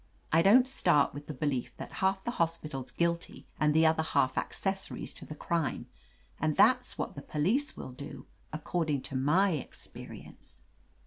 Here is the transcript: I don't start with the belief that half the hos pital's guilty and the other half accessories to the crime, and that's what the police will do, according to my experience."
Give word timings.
I 0.31 0.41
don't 0.41 0.67
start 0.67 1.13
with 1.13 1.27
the 1.27 1.33
belief 1.35 1.75
that 1.77 1.97
half 2.01 2.23
the 2.23 2.31
hos 2.31 2.57
pital's 2.57 2.89
guilty 2.91 3.45
and 3.59 3.71
the 3.71 3.85
other 3.85 4.01
half 4.01 4.35
accessories 4.35 5.13
to 5.13 5.27
the 5.27 5.35
crime, 5.35 5.85
and 6.39 6.57
that's 6.57 6.97
what 6.97 7.13
the 7.13 7.21
police 7.21 7.77
will 7.77 7.91
do, 7.91 8.25
according 8.51 9.03
to 9.03 9.15
my 9.15 9.51
experience." 9.51 10.61